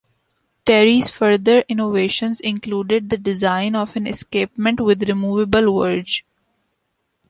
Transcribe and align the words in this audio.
Terry's 0.65 1.11
further 1.11 1.63
innovations 1.69 2.39
included 2.39 3.11
the 3.11 3.19
design 3.19 3.75
of 3.75 3.95
an 3.95 4.07
escapement 4.07 4.79
with 4.79 5.07
removable 5.07 5.79
verge. 5.79 6.25